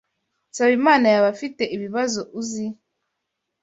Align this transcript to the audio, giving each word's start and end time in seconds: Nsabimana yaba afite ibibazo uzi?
Nsabimana 0.49 1.05
yaba 1.13 1.27
afite 1.35 1.63
ibibazo 1.75 2.21
uzi? 2.39 2.65